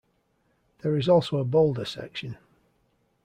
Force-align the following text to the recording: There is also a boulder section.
There 0.79 0.97
is 0.97 1.07
also 1.07 1.37
a 1.37 1.45
boulder 1.45 1.85
section. 1.85 2.39